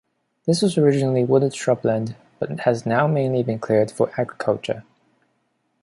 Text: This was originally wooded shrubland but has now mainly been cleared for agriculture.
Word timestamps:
This 0.47 0.63
was 0.63 0.79
originally 0.79 1.23
wooded 1.23 1.51
shrubland 1.51 2.15
but 2.39 2.61
has 2.61 2.87
now 2.87 3.05
mainly 3.05 3.43
been 3.43 3.59
cleared 3.59 3.91
for 3.91 4.11
agriculture. 4.19 4.83